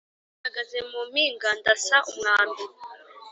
[0.41, 2.63] Nahagaze mu mpinga ndasa umwambi